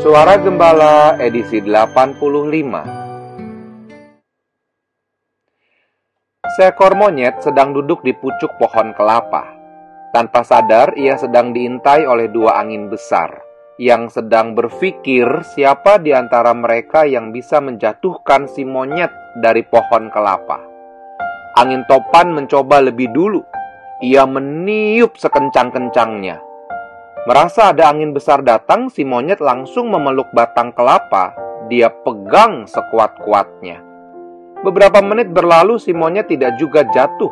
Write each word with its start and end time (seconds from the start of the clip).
Suara 0.00 0.40
Gembala 0.40 1.20
edisi 1.20 1.60
85 1.60 2.16
Seekor 6.56 6.96
monyet 6.96 7.44
sedang 7.44 7.76
duduk 7.76 8.00
di 8.00 8.16
pucuk 8.16 8.56
pohon 8.56 8.96
kelapa. 8.96 9.44
Tanpa 10.16 10.40
sadar, 10.40 10.96
ia 10.96 11.20
sedang 11.20 11.52
diintai 11.52 12.08
oleh 12.08 12.32
dua 12.32 12.64
angin 12.64 12.88
besar 12.88 13.44
yang 13.76 14.08
sedang 14.08 14.56
berpikir 14.56 15.44
siapa 15.52 16.00
di 16.00 16.16
antara 16.16 16.56
mereka 16.56 17.04
yang 17.04 17.28
bisa 17.28 17.60
menjatuhkan 17.60 18.48
si 18.48 18.64
monyet 18.64 19.12
dari 19.36 19.60
pohon 19.68 20.08
kelapa. 20.08 20.64
Angin 21.60 21.84
topan 21.84 22.32
mencoba 22.32 22.80
lebih 22.80 23.12
dulu. 23.12 23.44
Ia 24.00 24.24
meniup 24.24 25.20
sekencang-kencangnya. 25.20 26.49
Merasa 27.28 27.76
ada 27.76 27.92
angin 27.92 28.16
besar 28.16 28.40
datang, 28.40 28.88
si 28.88 29.04
monyet 29.04 29.44
langsung 29.44 29.92
memeluk 29.92 30.28
batang 30.32 30.72
kelapa. 30.72 31.36
Dia 31.68 31.92
pegang 31.92 32.64
sekuat-kuatnya. 32.64 33.84
Beberapa 34.64 35.04
menit 35.04 35.28
berlalu, 35.28 35.76
si 35.76 35.92
monyet 35.92 36.32
tidak 36.32 36.56
juga 36.56 36.84
jatuh. 36.88 37.28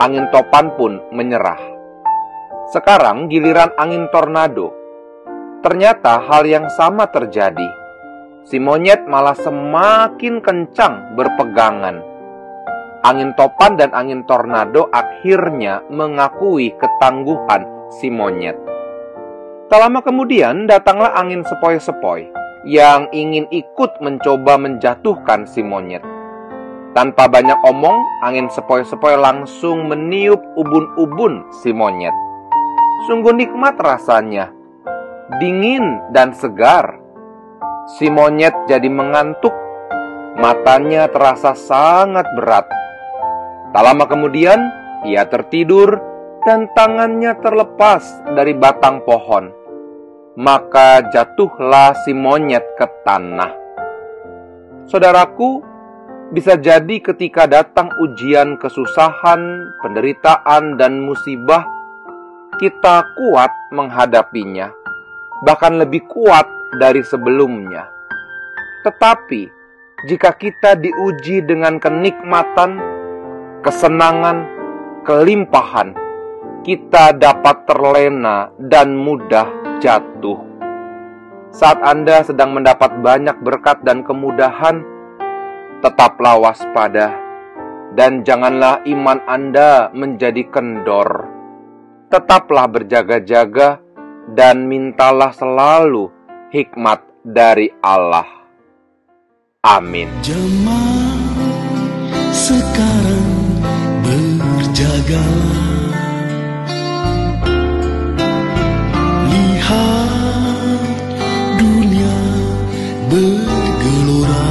Angin 0.00 0.32
topan 0.32 0.72
pun 0.80 0.96
menyerah. 1.12 1.60
Sekarang 2.72 3.28
giliran 3.28 3.68
angin 3.76 4.08
tornado 4.08 4.82
Ternyata 5.62 6.18
hal 6.26 6.42
yang 6.42 6.66
sama 6.74 7.06
terjadi. 7.06 7.70
Si 8.42 8.58
monyet 8.58 9.06
malah 9.06 9.38
semakin 9.38 10.42
kencang 10.42 11.14
berpegangan. 11.14 12.02
Angin 13.06 13.30
topan 13.38 13.78
dan 13.78 13.94
angin 13.94 14.26
tornado 14.26 14.90
akhirnya 14.90 15.86
mengakui 15.86 16.74
ketangguhan 16.74 17.62
si 17.94 18.10
monyet. 18.10 18.71
Tak 19.72 19.80
lama 19.80 20.04
kemudian 20.04 20.68
datanglah 20.68 21.16
angin 21.16 21.40
sepoi-sepoi 21.48 22.28
yang 22.68 23.08
ingin 23.08 23.48
ikut 23.48 24.04
mencoba 24.04 24.60
menjatuhkan 24.60 25.48
si 25.48 25.64
monyet. 25.64 26.04
Tanpa 26.92 27.24
banyak 27.24 27.56
omong, 27.64 27.96
angin 28.20 28.52
sepoi-sepoi 28.52 29.16
langsung 29.16 29.88
meniup 29.88 30.44
ubun-ubun 30.60 31.48
si 31.64 31.72
monyet. 31.72 32.12
Sungguh 33.08 33.32
nikmat 33.32 33.80
rasanya 33.80 34.52
dingin 35.40 36.04
dan 36.12 36.36
segar. 36.36 37.00
Si 37.96 38.12
monyet 38.12 38.52
jadi 38.68 38.92
mengantuk, 38.92 39.56
matanya 40.36 41.08
terasa 41.08 41.56
sangat 41.56 42.28
berat. 42.36 42.68
Tak 43.72 43.80
lama 43.88 44.04
kemudian, 44.04 44.60
ia 45.08 45.24
tertidur 45.24 45.96
dan 46.44 46.68
tangannya 46.76 47.40
terlepas 47.40 48.20
dari 48.36 48.52
batang 48.52 49.00
pohon. 49.08 49.61
Maka 50.32 51.12
jatuhlah 51.12 51.92
si 52.04 52.16
monyet 52.16 52.64
ke 52.80 52.86
tanah. 53.04 53.52
Saudaraku, 54.88 55.60
bisa 56.32 56.56
jadi 56.56 57.04
ketika 57.04 57.44
datang 57.44 57.92
ujian 58.00 58.56
kesusahan, 58.56 59.72
penderitaan, 59.84 60.80
dan 60.80 61.04
musibah, 61.04 61.64
kita 62.56 63.04
kuat 63.16 63.52
menghadapinya 63.76 64.72
bahkan 65.42 65.74
lebih 65.82 66.06
kuat 66.06 66.46
dari 66.78 67.02
sebelumnya. 67.02 67.90
Tetapi, 68.86 69.42
jika 70.06 70.34
kita 70.38 70.78
diuji 70.78 71.42
dengan 71.42 71.82
kenikmatan, 71.82 72.78
kesenangan, 73.66 74.46
kelimpahan, 75.02 75.94
kita 76.62 77.18
dapat 77.18 77.66
terlena 77.66 78.54
dan 78.58 78.94
mudah 78.94 79.61
jatuh. 79.82 80.38
Saat 81.52 81.82
Anda 81.82 82.24
sedang 82.24 82.54
mendapat 82.56 83.02
banyak 83.02 83.42
berkat 83.42 83.82
dan 83.84 84.06
kemudahan, 84.06 84.80
tetaplah 85.84 86.38
waspada 86.38 87.12
dan 87.92 88.24
janganlah 88.24 88.80
iman 88.88 89.18
Anda 89.28 89.92
menjadi 89.92 90.48
kendor. 90.48 91.28
Tetaplah 92.08 92.70
berjaga-jaga 92.70 93.82
dan 94.32 94.70
mintalah 94.70 95.34
selalu 95.34 96.08
hikmat 96.54 97.02
dari 97.26 97.68
Allah. 97.84 98.28
Amin. 99.66 100.08
Jemaat 100.24 101.52
sekarang 102.32 103.60
berjagalah. 104.02 105.81
Bergelora. 113.12 114.48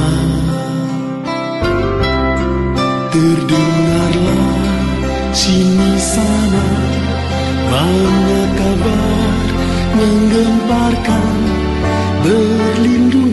Terdengarlah 3.10 4.54
sini 5.34 5.92
sana 5.98 6.66
banyak 7.66 8.50
kabar 8.54 9.42
menggemparkan 9.98 11.34
berlindung 12.22 13.31